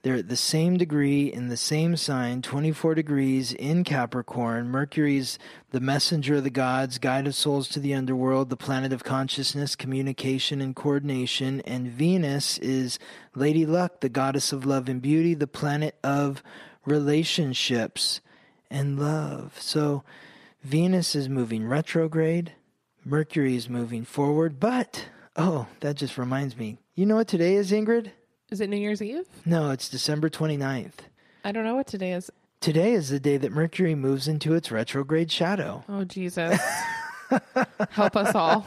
[0.03, 4.71] They're at the same degree in the same sign, 24 degrees in Capricorn.
[4.71, 5.39] Mercury's
[5.73, 9.77] the messenger of the gods, guide of souls to the underworld, the planet of consciousness,
[9.77, 11.61] communication, and coordination.
[11.67, 12.99] And Venus is
[13.35, 16.43] Lady Luck, the goddess of love and beauty, the planet of
[16.87, 18.23] relationships
[18.71, 19.59] and love.
[19.61, 20.03] So
[20.65, 22.53] Venus is moving retrograde,
[23.05, 24.61] Mercury is moving forward.
[24.61, 26.79] But, oh, that just reminds me.
[26.95, 28.11] You know what today is, Ingrid?
[28.51, 29.27] Is it New Year's Eve?
[29.45, 30.93] No, it's December 29th.
[31.45, 32.31] I don't know what today is.
[32.61, 35.83] Today is the day that Mercury moves into its retrograde shadow.
[35.89, 36.61] Oh, Jesus.
[37.91, 38.67] Help us all.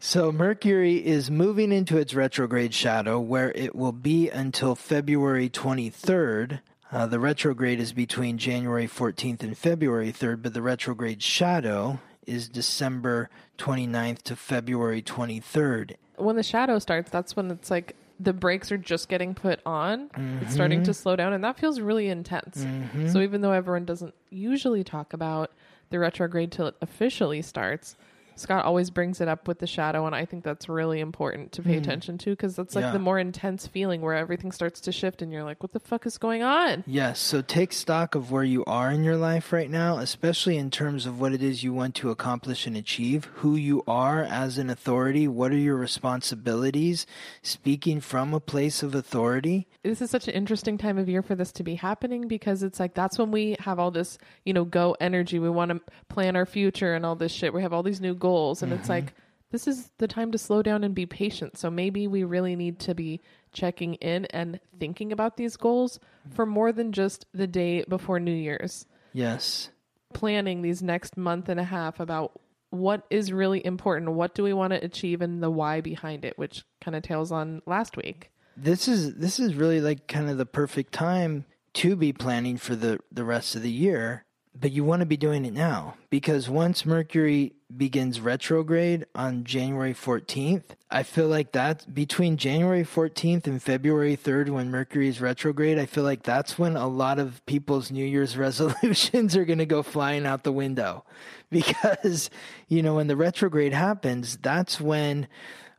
[0.00, 6.60] So Mercury is moving into its retrograde shadow where it will be until February 23rd.
[6.90, 12.48] Uh, the retrograde is between January 14th and February 3rd, but the retrograde shadow is
[12.48, 15.96] December 29th to February 23rd.
[16.16, 20.10] When the shadow starts, that's when it's like the brakes are just getting put on.
[20.40, 21.02] It's starting to mm-hmm.
[21.02, 22.64] slow down, and that feels really intense.
[22.64, 23.08] Mm-hmm.
[23.08, 25.50] So even though everyone doesn't usually talk about
[25.90, 27.96] the retrograde till it officially starts,
[28.36, 31.62] Scott always brings it up with the shadow, and I think that's really important to
[31.62, 31.82] pay mm-hmm.
[31.82, 32.92] attention to because that's like Yeah.
[32.92, 36.06] the more intense feeling where everything starts to shift, and you're like, "What the fuck
[36.06, 39.70] is going on?" Yes, so take stock of where you are in your life right
[39.70, 43.56] now, especially in terms of what it is you want to accomplish and achieve, who
[43.56, 47.06] you are as an authority, what are your responsibilities,
[47.42, 49.66] speaking from a place of authority.
[49.82, 52.80] this is such an interesting time of year for this to be happening because it's
[52.80, 55.38] like that's when we have all this, you know, go energy.
[55.38, 57.52] We want to plan our future and all this shit.
[57.52, 59.06] We have all these new goals, and it's mm-hmm.
[59.06, 59.14] like
[59.50, 61.58] this is the time to slow down and be patient.
[61.58, 63.20] So maybe we really need to be
[63.52, 66.34] checking in and thinking about these goals mm.
[66.34, 68.86] for more than just the day before New Year's.
[69.12, 69.68] Yes.
[70.14, 74.12] Planning these next month and a half about what is really important.
[74.12, 77.30] What do we want to achieve and the why behind it, which kind of tails
[77.30, 78.32] on last week.
[78.56, 82.74] This is this is really like kind of the perfect time to be planning for
[82.74, 84.24] the the rest of the year,
[84.58, 89.94] but you want to be doing it now because once Mercury begins retrograde on January
[89.94, 95.78] 14th, I feel like that between January 14th and February 3rd when Mercury is retrograde,
[95.78, 99.66] I feel like that's when a lot of people's New Year's resolutions are going to
[99.66, 101.04] go flying out the window
[101.50, 102.30] because
[102.68, 105.26] you know when the retrograde happens, that's when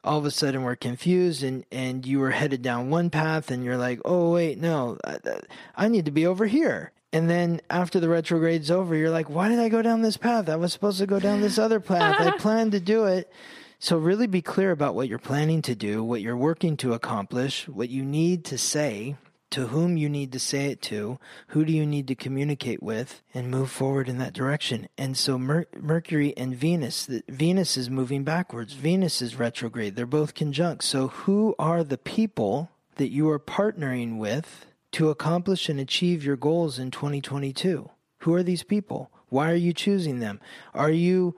[0.03, 3.63] all of a sudden we're confused and, and you were headed down one path and
[3.65, 5.17] you're like, oh, wait, no, I,
[5.75, 6.91] I need to be over here.
[7.15, 10.49] And then after the retrograde's over, you're like, why did I go down this path?
[10.49, 12.19] I was supposed to go down this other path.
[12.19, 13.31] I planned to do it.
[13.79, 17.69] So, really be clear about what you're planning to do, what you're working to accomplish,
[17.69, 19.15] what you need to say,
[19.51, 23.21] to whom you need to say it to, who do you need to communicate with,
[23.33, 24.89] and move forward in that direction.
[24.97, 28.73] And so Mer- Mercury and Venus, the, Venus is moving backwards.
[28.73, 29.95] Venus is retrograde.
[29.95, 30.83] They're both conjunct.
[30.83, 36.35] So who are the people that you are partnering with to accomplish and achieve your
[36.35, 37.89] goals in 2022?
[38.19, 39.11] Who are these people?
[39.29, 40.39] Why are you choosing them?
[40.73, 41.35] Are you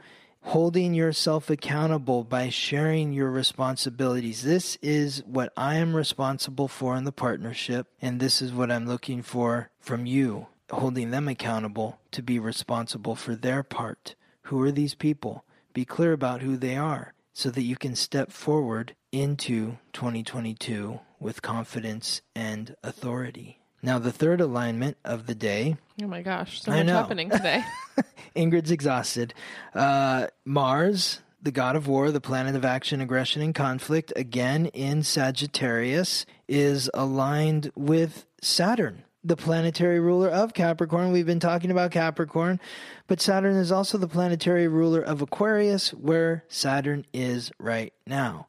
[0.47, 4.43] holding yourself accountable by sharing your responsibilities.
[4.43, 8.87] This is what I am responsible for in the partnership, and this is what I'm
[8.87, 14.15] looking for from you, holding them accountable to be responsible for their part.
[14.43, 15.43] Who are these people?
[15.73, 21.41] Be clear about who they are so that you can step forward into 2022 with
[21.41, 23.59] confidence and authority.
[23.81, 25.77] Now, the third alignment of the day.
[26.01, 26.93] Oh my gosh, so I much know.
[26.93, 27.63] happening today.
[28.35, 29.33] Ingrid's exhausted.
[29.73, 35.03] Uh, Mars, the god of war, the planet of action, aggression, and conflict, again in
[35.03, 41.11] Sagittarius, is aligned with Saturn, the planetary ruler of Capricorn.
[41.11, 42.59] We've been talking about Capricorn,
[43.07, 48.47] but Saturn is also the planetary ruler of Aquarius, where Saturn is right now.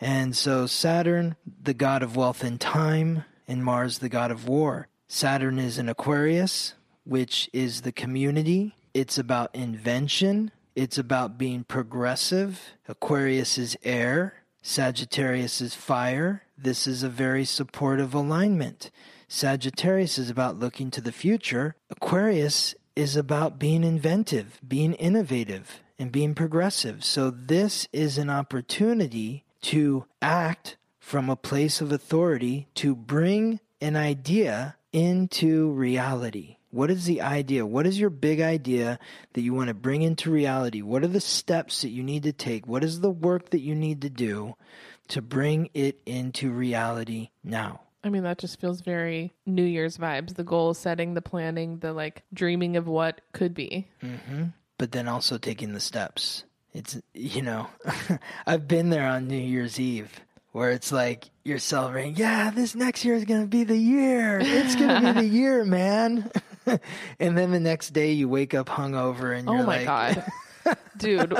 [0.00, 4.88] And so, Saturn, the god of wealth and time, and Mars, the god of war.
[5.08, 8.74] Saturn is in Aquarius, which is the community.
[8.94, 10.52] It's about invention.
[10.74, 12.60] It's about being progressive.
[12.88, 14.34] Aquarius is air.
[14.62, 16.42] Sagittarius is fire.
[16.56, 18.90] This is a very supportive alignment.
[19.28, 21.74] Sagittarius is about looking to the future.
[21.90, 27.04] Aquarius is about being inventive, being innovative, and being progressive.
[27.04, 33.96] So, this is an opportunity to act from a place of authority to bring an
[33.96, 36.56] idea into reality.
[36.70, 37.66] What is the idea?
[37.66, 38.98] What is your big idea
[39.32, 40.82] that you want to bring into reality?
[40.82, 42.66] What are the steps that you need to take?
[42.66, 44.54] What is the work that you need to do
[45.08, 47.80] to bring it into reality now?
[48.04, 50.36] I mean, that just feels very New Year's vibes.
[50.36, 53.88] The goal setting, the planning, the like dreaming of what could be.
[54.02, 54.44] Mm-hmm.
[54.78, 56.44] But then also taking the steps.
[56.72, 57.68] It's, you know,
[58.46, 60.20] I've been there on New Year's Eve
[60.52, 64.40] where it's like you're celebrating, yeah, this next year is going to be the year.
[64.42, 66.30] It's going to be the year, man.
[67.20, 69.86] and then the next day you wake up hungover and Oh you're oh my like,
[69.86, 70.76] god.
[70.96, 71.34] Dude,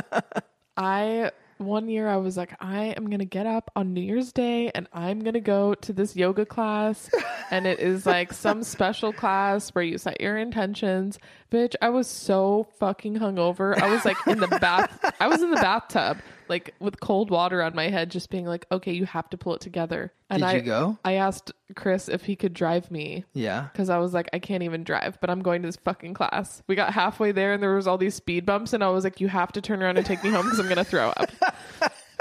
[0.76, 4.32] I one year I was like I am going to get up on New Year's
[4.32, 7.10] Day and I'm going to go to this yoga class
[7.50, 11.18] and it is like some special class where you set your intentions.
[11.50, 13.76] Bitch, I was so fucking hungover.
[13.76, 17.62] I was like in the bath I was in the bathtub like with cold water
[17.62, 20.46] on my head just being like, "Okay, you have to pull it together." And Did
[20.48, 20.98] I you go?
[21.04, 23.68] I asked Chris if he could drive me Yeah.
[23.72, 26.62] because I was like, I can't even drive, but I'm going to this fucking class.
[26.66, 29.20] We got halfway there and there was all these speed bumps, and I was like,
[29.20, 31.30] you have to turn around and take me home because I'm gonna throw up.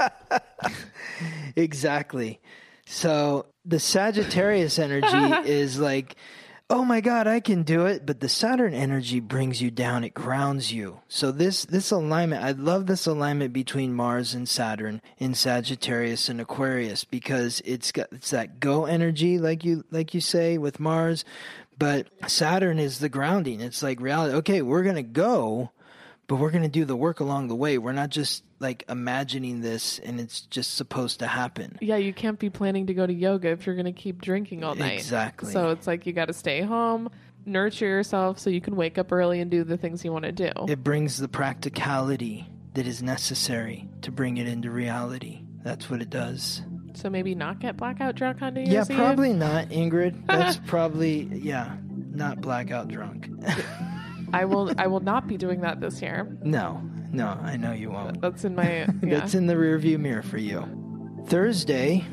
[1.56, 2.40] Exactly.
[2.86, 5.06] So the Sagittarius energy
[5.50, 6.16] is like,
[6.70, 8.06] oh my God, I can do it.
[8.06, 10.04] But the Saturn energy brings you down.
[10.04, 11.00] It grounds you.
[11.08, 16.40] So this, this alignment, I love this alignment between Mars and Saturn in Sagittarius and
[16.40, 21.24] Aquarius because it's got, it's that go energy, like you, like you say with Mars.
[21.76, 23.60] But Saturn is the grounding.
[23.60, 24.36] It's like reality.
[24.36, 25.70] Okay, we're to go,
[26.30, 27.76] but we're going to do the work along the way.
[27.76, 31.76] We're not just like imagining this and it's just supposed to happen.
[31.80, 34.76] yeah, you can't be planning to go to yoga if you're gonna keep drinking all
[34.76, 34.92] night.
[34.92, 35.50] Exactly.
[35.52, 37.10] So it's like you got to stay home,
[37.44, 40.30] nurture yourself so you can wake up early and do the things you want to
[40.30, 40.52] do.
[40.68, 45.40] It brings the practicality that is necessary to bring it into reality.
[45.64, 46.62] That's what it does.
[46.94, 48.96] so maybe not get blackout drunk on New Yeah, Year's Eve?
[48.96, 50.26] probably not, Ingrid.
[50.28, 51.76] That's probably yeah,
[52.12, 53.28] not blackout drunk.
[54.32, 54.72] I will.
[54.78, 56.26] I will not be doing that this year.
[56.42, 56.80] no,
[57.12, 58.20] no, I know you won't.
[58.20, 58.86] That's in my.
[59.02, 59.18] Yeah.
[59.20, 60.64] That's in the rearview mirror for you.
[61.26, 62.04] Thursday,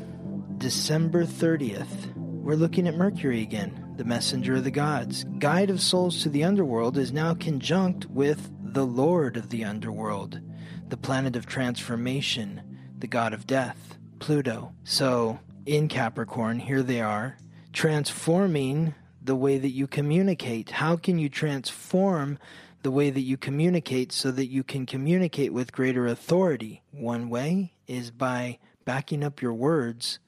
[0.58, 2.14] December 30th.
[2.16, 5.24] We're looking at Mercury again, the messenger of the gods.
[5.38, 10.40] Guide of souls to the underworld is now conjunct with the Lord of the underworld.
[10.88, 12.62] the planet of transformation,
[12.98, 14.72] the god of death, Pluto.
[14.84, 17.36] So in Capricorn, here they are,
[17.74, 18.94] transforming
[19.28, 20.70] the way that you communicate.
[20.70, 22.38] How can you transform
[22.82, 26.82] the way that you communicate so that you can communicate with greater authority?
[26.92, 30.18] One way is by backing up your words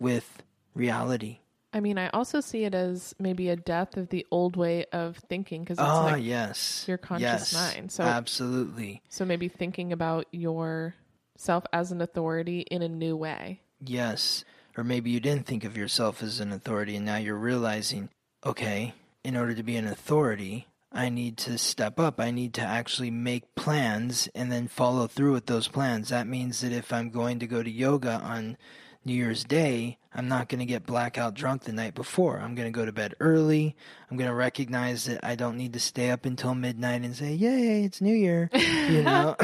[0.00, 0.42] with
[0.74, 1.38] reality.
[1.72, 5.18] I mean, I also see it as maybe a death of the old way of
[5.28, 6.84] thinking because it's Ah, like yes.
[6.88, 7.92] your conscious yes, mind.
[7.92, 9.00] So- absolutely.
[9.08, 13.60] so maybe thinking about yourself as an authority in a new way.
[13.80, 14.44] Yes.
[14.76, 18.08] Or maybe you didn't think of yourself as an authority and now you're realizing,
[18.44, 22.18] okay, in order to be an authority, I need to step up.
[22.18, 26.08] I need to actually make plans and then follow through with those plans.
[26.08, 28.56] That means that if I'm going to go to yoga on
[29.04, 32.40] New Year's Day, I'm not going to get blackout drunk the night before.
[32.40, 33.76] I'm going to go to bed early.
[34.10, 37.32] I'm going to recognize that I don't need to stay up until midnight and say,
[37.32, 39.36] "Yay, it's New Year." you know.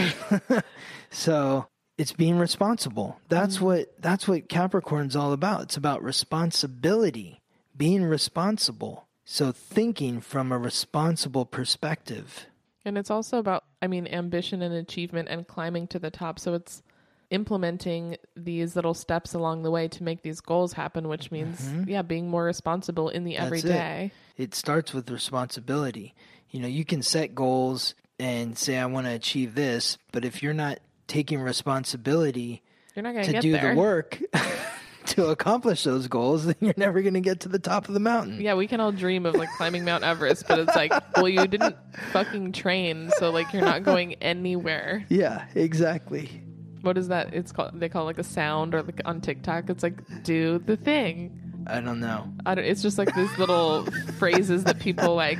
[1.10, 3.20] so, it's being responsible.
[3.28, 3.62] That's mm.
[3.62, 5.62] what that's what Capricorn's all about.
[5.62, 7.40] It's about responsibility,
[7.76, 9.06] being responsible.
[9.24, 12.46] So thinking from a responsible perspective.
[12.84, 16.38] And it's also about, I mean, ambition and achievement and climbing to the top.
[16.38, 16.82] So it's
[17.30, 22.02] implementing these little steps along the way to make these goals happen, which means, yeah,
[22.02, 23.50] being more responsible in the Mm-hmm.
[23.50, 24.12] That's everyday.
[24.36, 26.14] It starts with responsibility.
[26.50, 30.42] You know, you can set goals and say I want to achieve this, but if
[30.42, 32.62] you're not taking responsibility
[32.94, 33.74] You're not going to do there.
[33.74, 34.20] the work
[35.08, 38.00] to accomplish those goals, then you're never going to get to the top of the
[38.00, 38.40] mountain.
[38.40, 41.46] Yeah, we can all dream of like climbing Mount Everest, but it's like, well, you
[41.46, 41.76] didn't
[42.12, 45.04] fucking train, so like you're not going anywhere.
[45.08, 46.42] Yeah, exactly.
[46.82, 47.34] What is that?
[47.34, 49.70] It's called they call it like a sound or like on TikTok.
[49.70, 51.64] It's like do the thing.
[51.66, 52.32] I don't know.
[52.44, 53.86] I don't, it's just like these little
[54.18, 55.38] phrases that people like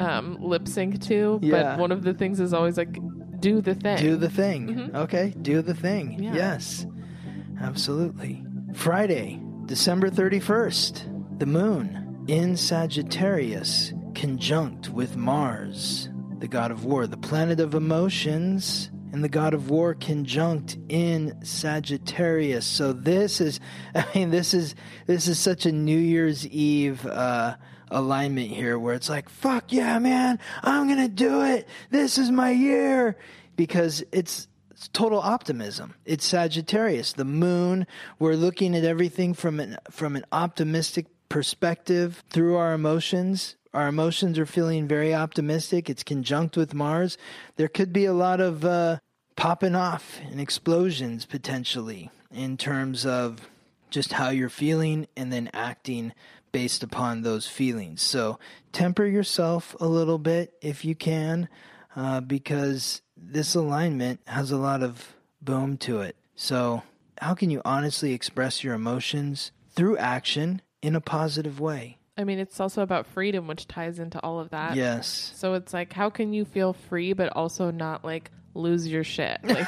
[0.00, 1.38] um, lip sync to.
[1.42, 1.62] Yeah.
[1.62, 2.98] But one of the things is always like
[3.40, 3.96] do the thing.
[3.96, 4.90] Do the thing.
[4.94, 6.10] Okay, do the thing.
[6.10, 6.22] Mm-hmm.
[6.24, 6.34] Yeah.
[6.34, 6.86] Yes,
[7.62, 8.44] absolutely.
[8.78, 17.16] Friday, December 31st, the moon in Sagittarius, conjunct with Mars, the god of war, the
[17.16, 22.64] planet of emotions, and the god of war conjunct in Sagittarius.
[22.66, 23.58] So this is,
[23.96, 27.04] I mean, this is this is such a New Year's Eve.
[27.04, 27.56] Uh,
[27.90, 32.50] alignment here where it's like fuck yeah man i'm gonna do it this is my
[32.50, 33.16] year
[33.56, 34.47] because it's
[34.78, 35.94] it's total optimism.
[36.04, 37.84] It's Sagittarius, the moon.
[38.20, 43.56] We're looking at everything from an from an optimistic perspective through our emotions.
[43.74, 45.90] Our emotions are feeling very optimistic.
[45.90, 47.18] It's conjunct with Mars.
[47.56, 48.98] There could be a lot of uh,
[49.34, 53.48] popping off and explosions potentially in terms of
[53.90, 56.12] just how you're feeling and then acting
[56.52, 58.00] based upon those feelings.
[58.00, 58.38] So
[58.70, 61.48] temper yourself a little bit if you can,
[61.96, 66.16] uh, because this alignment has a lot of boom to it.
[66.36, 66.82] So,
[67.20, 71.98] how can you honestly express your emotions through action in a positive way?
[72.16, 74.74] I mean, it's also about freedom, which ties into all of that.
[74.74, 75.32] Yes.
[75.36, 79.38] So it's like, how can you feel free but also not like lose your shit?
[79.44, 79.66] Like,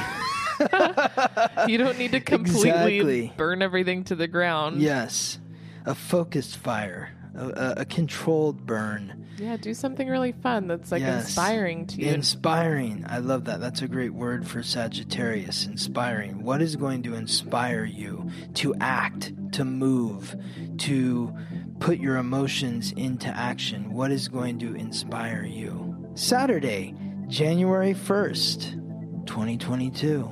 [1.68, 3.32] you don't need to completely Exactly.
[3.36, 4.82] burn everything to the ground.
[4.82, 5.38] Yes.
[5.86, 9.26] A focused fire, a, a, a controlled burn.
[9.38, 11.26] Yeah, do something really fun that's like Yes.
[11.26, 12.10] inspiring to you.
[12.10, 13.04] Inspiring.
[13.08, 13.60] I love that.
[13.60, 15.66] That's a great word for Sagittarius.
[15.66, 16.42] Inspiring.
[16.42, 20.36] What is going to inspire you to act, to move,
[20.78, 21.34] to
[21.78, 23.94] put your emotions into action?
[23.94, 25.96] What is going to inspire you?
[26.14, 26.94] Saturday,
[27.28, 30.28] January 1st, 2022.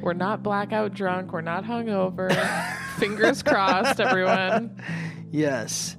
[0.00, 1.32] We're not blackout drunk.
[1.32, 2.32] We're not hungover.
[2.98, 4.80] Fingers crossed, everyone.
[5.30, 5.94] Yes.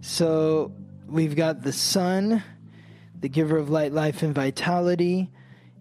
[0.00, 0.72] So
[1.06, 2.42] we've got the sun,
[3.18, 5.30] the giver of light, life, and vitality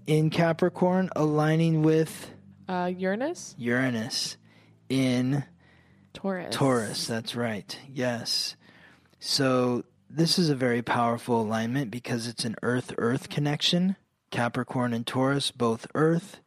[0.06, 2.32] in Capricorn, aligning with
[2.68, 4.38] Uh, Uranus, Uranus
[4.90, 5.44] in
[6.14, 6.56] Taurus.
[6.56, 7.08] Taurus.
[7.08, 7.78] That's right.
[7.92, 8.56] Yes.
[9.20, 13.96] So this is a very powerful alignment because it's an Earth Earth connection.
[14.32, 16.42] Capricorn and Taurus, both Earth.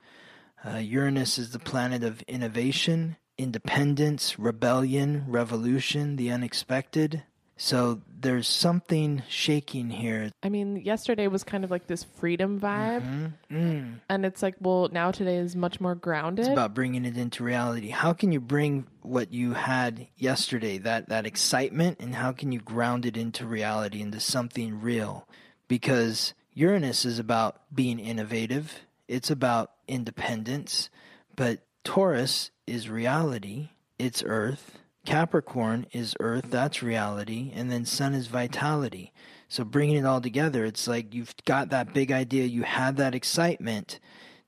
[0.63, 7.23] Uh, Uranus is the planet of innovation, independence, rebellion, revolution, the unexpected.
[7.63, 10.31] So there's something shaking here.
[10.43, 14.01] I mean, yesterday was kind of like this freedom vibe, Mm.
[14.09, 16.47] and it's like, well, now today is much more grounded.
[16.47, 17.91] It's about bringing it into reality.
[17.91, 22.61] How can you bring what you had yesterday, that, that excitement, and how can you
[22.61, 25.29] ground it into reality, into something real?
[25.69, 28.73] Because Uranus is about being innovative,
[29.07, 30.89] it's about independence,
[31.37, 34.79] but Taurus is reality, it's Earth.
[35.11, 39.13] Capricorn is Earth, that's reality, and then Sun is vitality.
[39.49, 43.13] So bringing it all together, it's like you've got that big idea, you had that
[43.13, 43.99] excitement.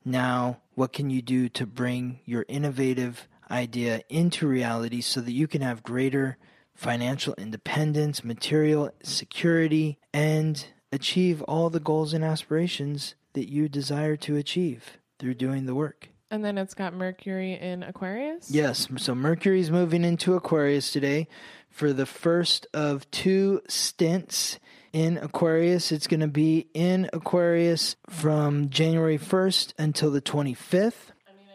[0.05, 5.49] Now, what can you do to bring your innovative idea into reality so that you
[5.49, 6.39] can have greater
[6.77, 14.37] financial independence, material security, and achieve all the goals and aspirations that you desire to
[14.37, 16.11] achieve through doing the work?
[16.33, 18.51] And then it's got Mercury in Aquarius.
[18.51, 21.29] Yes, so Mercury's moving into Aquarius today
[21.69, 24.59] for the first of two stints
[24.95, 25.93] in Aquarius.
[25.93, 31.13] It's going to be in Aquarius from January 1st until the 25th,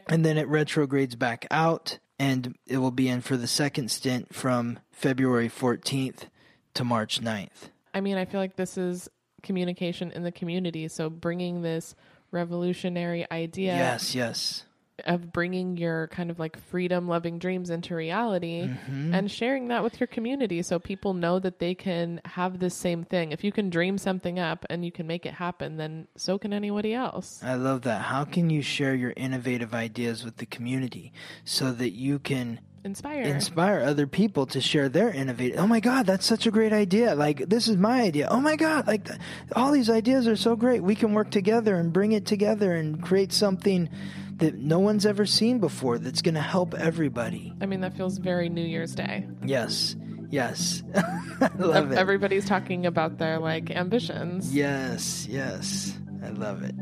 [0.07, 4.31] and then it retrogrades back out, and it will be in for the second stint
[4.31, 6.27] from February 14th
[6.75, 7.71] to March 9th.
[7.95, 9.09] I mean, I feel like this is
[9.41, 10.87] communication in the community.
[10.87, 11.95] So bringing this
[12.31, 14.63] revolutionary idea Yes, yes.
[15.05, 19.13] Of bringing your kind of like freedom loving dreams into reality Mm-hmm.
[19.13, 23.03] and sharing that with your community so people know that they can have the same
[23.03, 23.31] thing.
[23.31, 26.51] If you can dream something up and you can make it happen, then so can
[26.53, 27.41] anybody else.
[27.43, 28.01] I love that.
[28.01, 33.23] How can you share your innovative ideas with the community so that you can Inspire.
[33.23, 35.59] inspire other people to share their innovative.
[35.59, 37.15] Oh my God, that's such a great idea!
[37.15, 38.29] Like this is my idea.
[38.31, 39.09] Oh my God, like
[39.57, 40.81] all these ideas are so great.
[40.81, 43.89] We can work together and bring it together and create something
[44.37, 45.97] that no one's ever seen before.
[45.97, 47.53] That's going to help everybody.
[47.61, 49.27] I mean, that feels very New Year's Day.
[49.45, 49.95] Yes,
[50.29, 51.97] yes, I love it.
[51.97, 54.53] Everybody's talking about their like ambitions.
[54.53, 55.97] Yes, yes.
[56.23, 56.75] I love it.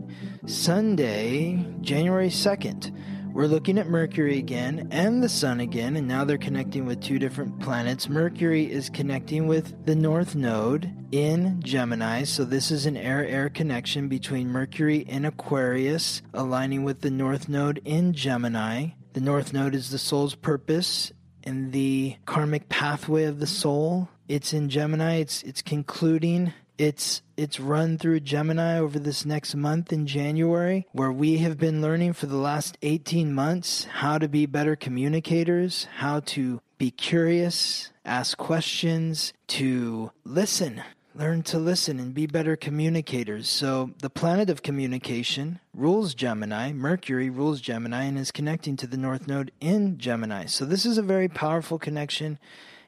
[0.45, 2.95] Sunday, January 2nd.
[3.35, 7.19] We're looking at Mercury again and the Sun again, and now they're connecting with two
[7.19, 8.07] different planets.
[8.07, 13.49] Mercury is connecting with the North Node in Gemini, so this is an air air
[13.49, 18.91] connection between Mercury in Aquarius, aligning with the North Node in Gemini.
[19.11, 21.11] The North Node is the soul's purpose
[21.43, 24.07] in the karmic pathway of the soul.
[24.29, 25.15] It's in Gemini.
[25.15, 31.11] It's it's concluding its its run through Gemini over this next month in January, where
[31.11, 36.21] we have been learning for the last 18 months how to be better communicators, how
[36.21, 40.81] to be curious, ask questions, to listen.
[41.17, 43.47] Learn to listen and be better communicators.
[43.47, 46.73] So, the planet of communication rules Gemini.
[46.73, 50.45] Mercury rules Gemini and is connecting to the North Node in Gemini.
[50.47, 52.37] So, this is a very powerful connection.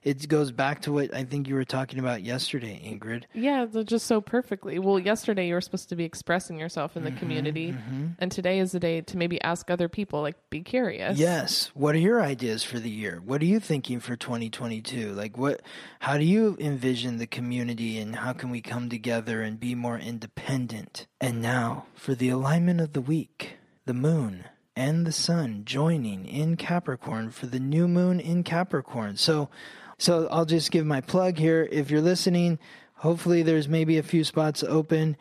[0.04, 3.24] It goes back to what I think you were talking about yesterday, Ingrid.
[3.34, 4.80] Yeah, just so perfectly.
[4.80, 7.76] Well, yesterday you were supposed to be expressing yourself in the Mm-hmm, community,
[8.20, 11.18] and today is the day to maybe ask other people, like, be curious.
[11.18, 11.72] Yes.
[11.74, 13.22] What are your ideas for the year?
[13.24, 15.14] What are you thinking for 2022?
[15.14, 15.62] Like what
[16.00, 19.98] how do you envision the community and how can we come together and be more
[19.98, 21.08] independent?
[21.20, 23.58] And now for the alignment of the week.
[23.86, 24.45] The moon
[24.76, 29.16] and the sun joining in Capricorn for the new moon in Capricorn.
[29.18, 29.50] So
[29.98, 31.68] so I'll just give my plug here.
[31.72, 32.60] If you're listening,
[32.95, 35.18] hopefully there's maybe a few spots open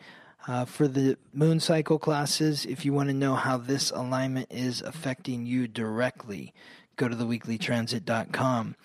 [0.47, 2.65] uh, for the moon cycle classes.
[2.65, 6.53] If you want to know how this alignment is affecting you directly,
[6.95, 8.75] go to theweeklytransit.com.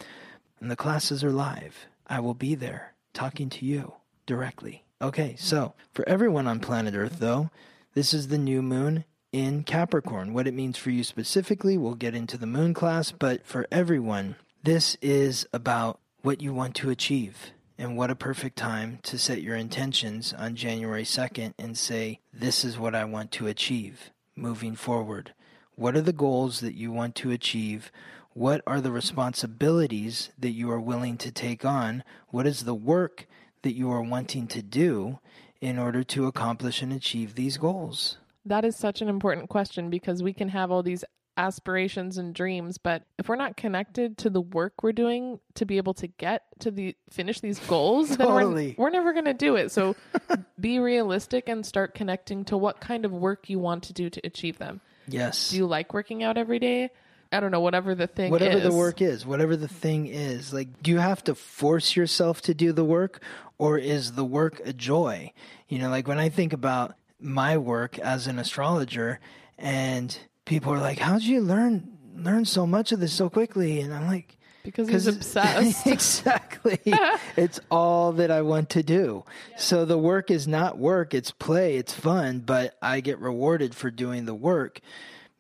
[0.61, 1.87] And the classes are live.
[2.07, 3.95] I will be there talking to you
[4.27, 4.85] directly.
[5.01, 7.51] Okay, so for everyone on planet Earth, though,
[7.95, 10.33] this is the new moon in Capricorn.
[10.33, 14.37] What it means for you specifically, we'll get into the moon class, but for everyone,
[14.63, 17.53] this is about what you want to achieve.
[17.79, 22.65] And what a perfect time to set your intentions on January 2nd and say, This
[22.65, 25.35] is what I want to achieve moving forward.
[25.75, 27.91] What are the goals that you want to achieve?
[28.35, 32.05] What are the responsibilities that you are willing to take on?
[32.29, 33.27] What is the work
[33.63, 35.19] that you are wanting to do
[35.61, 38.19] in order to accomplish and achieve these goals?
[38.45, 41.05] That is such an important question because we can have all these
[41.37, 45.77] aspirations and dreams, but if we're not connected to the work we're doing to be
[45.77, 48.75] able to get to the finish these goals, then Totally.
[48.77, 49.71] we're, we're never going to do it.
[49.73, 49.97] So
[50.61, 54.21] be realistic and start connecting to what kind of work you want to do to
[54.25, 54.81] achieve them.
[55.09, 55.51] Yes.
[55.51, 56.91] Do you like working out every day?
[57.33, 58.63] I don't know, whatever the thing whatever is.
[58.63, 60.53] the work is, whatever the thing is.
[60.53, 63.23] Like, do you have to force yourself to do the work,
[63.57, 65.33] or is the work a joy?
[65.67, 69.19] You know, like when I think about my work as an astrologer,
[69.59, 73.93] and people are like, "How'd you learn learn so much of this so quickly?" And
[73.95, 75.87] I'm like, Because he's obsessed.
[75.87, 76.81] exactly.
[77.37, 79.25] it's all that I want to do.
[79.57, 83.91] So the work is not work, it's play, it's fun, but I get rewarded for
[83.91, 84.81] doing the work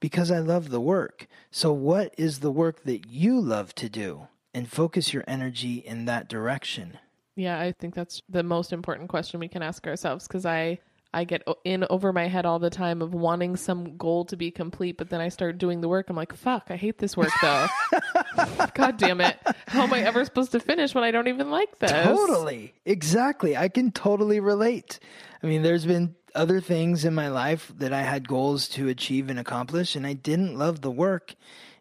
[0.00, 1.28] because I love the work.
[1.50, 4.26] So what is the work that you love to do?
[4.54, 6.98] And focus your energy in that direction.
[7.36, 10.78] Yeah, I think that's the most important question we can ask ourselves because I
[11.14, 14.50] I get in over my head all the time of wanting some goal to be
[14.50, 16.08] complete, but then I start doing the work.
[16.08, 17.66] I'm like, fuck, I hate this work though.
[18.74, 19.36] God damn it!
[19.68, 21.90] How am I ever supposed to finish when I don't even like this?
[21.90, 22.72] Totally.
[22.86, 23.56] Exactly.
[23.56, 25.00] I can totally relate.
[25.42, 29.28] I mean, there's been other things in my life that I had goals to achieve
[29.28, 31.34] and accomplish, and I didn't love the work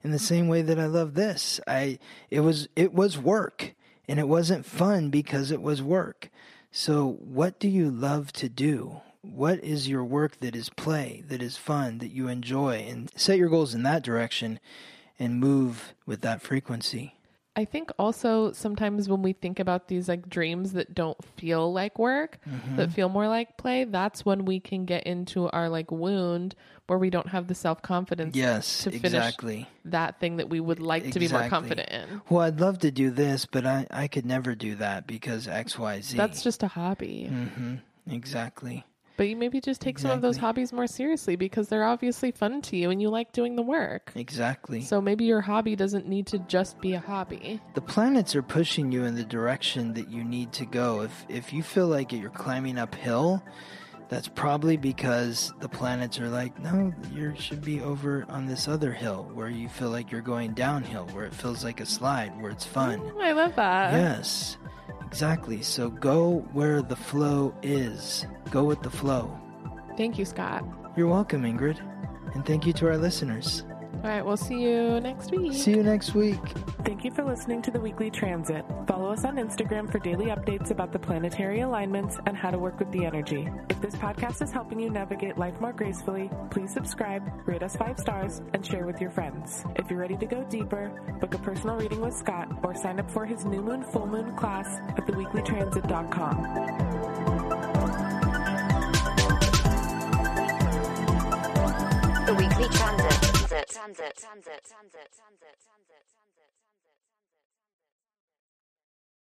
[0.03, 1.61] in the same way that I love this.
[1.67, 3.73] I it was it was work,
[4.09, 6.29] and it wasn't fun because it was work.
[6.71, 9.01] So, what do you love to do?
[9.21, 13.37] What is your work that is play, that is fun, that you enjoy, and set
[13.37, 14.59] your goals in that direction,
[15.19, 17.15] and move with that frequency.
[17.55, 21.99] I think also sometimes when we think about these like dreams that don't feel like
[21.99, 22.77] work, Mm-hmm.
[22.77, 26.55] that feel more like play, that's when we can get into our like wound
[26.87, 29.67] where we don't have the self confidence Yes, to finish exactly.
[29.85, 32.21] that thing that we would like to be more confident in.
[32.29, 35.77] Well, I'd love to do this, but I, I could never do that because X,
[35.77, 36.17] Y, Z.
[36.17, 37.27] That's just a hobby.
[37.29, 37.75] Mm-hmm.
[38.09, 38.85] Exactly.
[39.21, 42.59] But you maybe just take some of those hobbies more seriously because they're obviously fun
[42.63, 44.11] to you and you like doing the work.
[44.15, 44.81] Exactly.
[44.81, 47.61] So maybe your hobby doesn't need to just be a hobby.
[47.75, 51.01] the planets are pushing you in the direction that you need to go.
[51.01, 53.43] If if you feel like you're climbing uphill,
[54.09, 58.91] that's probably because the planets are like, no, you should be over on this other
[58.91, 62.49] hill where you feel like you're going downhill, where it feels like a slide, where
[62.49, 62.99] it's fun.
[63.21, 63.93] I love that.
[63.93, 64.57] Yes,
[65.11, 65.61] exactly.
[65.61, 68.25] So go where the flow is.
[68.49, 69.37] Go with the flow.
[69.97, 70.63] Thank you, Scott.
[70.95, 71.79] You're welcome, Ingrid.
[72.33, 73.65] And thank you to our listeners.
[74.03, 75.53] All right, we'll see you next week.
[75.53, 76.39] See you next week.
[76.83, 78.65] Thank you for listening to the weekly transit.
[78.87, 82.79] Follow us on Instagram for daily updates about the planetary alignments and how to work
[82.79, 83.47] with the energy.
[83.69, 87.99] If this podcast is helping you navigate life more gracefully, please subscribe, rate us five
[87.99, 89.63] stars, and share with your friends.
[89.75, 90.89] If you're ready to go deeper,
[91.19, 94.35] book a personal reading with Scott or sign up for his new moon full moon
[94.35, 96.41] class at theweeklytransit.com.
[102.25, 102.81] The weekly transit.
[102.81, 103.00] Transit.
[103.51, 103.67] Transit.
[103.67, 104.15] Transit.
[104.15, 104.63] Transit.
[104.63, 105.30] Transit.